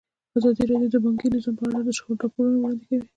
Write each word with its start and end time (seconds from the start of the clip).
ازادي 0.37 0.63
راډیو 0.69 0.89
د 0.93 0.95
بانکي 1.05 1.27
نظام 1.33 1.55
په 1.57 1.63
اړه 1.67 1.79
د 1.85 1.89
شخړو 1.97 2.21
راپورونه 2.23 2.57
وړاندې 2.59 2.83
کړي. 2.89 2.99